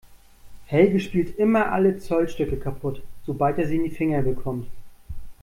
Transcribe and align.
Helge 0.65 0.99
spielt 0.99 1.37
immer 1.37 1.71
alle 1.71 1.99
Zollstöcke 1.99 2.57
kaputt, 2.57 3.03
sobald 3.27 3.59
er 3.59 3.67
sie 3.67 3.75
in 3.75 3.83
die 3.83 3.91
Finger 3.91 4.23
bekommt. 4.23 4.65